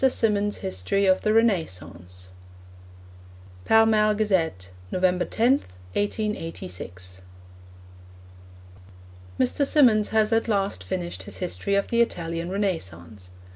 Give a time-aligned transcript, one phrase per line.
[0.03, 2.29] SYMONDS' HISTORY OF THE RENAISSANCE
[3.65, 5.61] (Pall Mall Gazette, November 10,
[5.93, 7.21] 1886.)
[9.39, 9.63] Mr.
[9.63, 13.29] Symonds has at last finished his history of the Italian Renaissance.